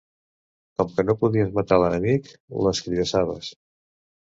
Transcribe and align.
Com 0.79 0.89
que 0.95 1.05
no 1.11 1.15
podies 1.21 1.53
matar 1.59 1.81
l'enemic, 1.85 2.35
l'escridassaves 2.67 3.57